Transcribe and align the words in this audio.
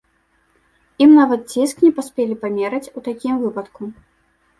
Ім 1.05 1.11
нават 1.19 1.41
ціск 1.55 1.83
не 1.87 1.91
паспелі 1.97 2.37
памераць 2.45 2.91
ў 2.91 2.99
такім 3.09 3.35
выпадку. 3.43 3.91